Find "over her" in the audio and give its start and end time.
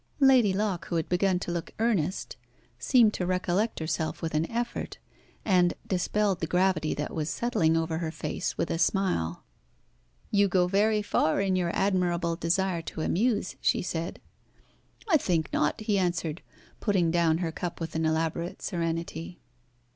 7.77-8.09